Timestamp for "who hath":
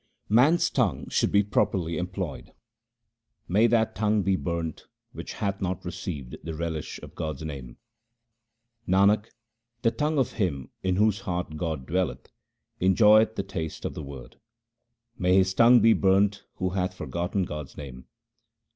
16.55-16.95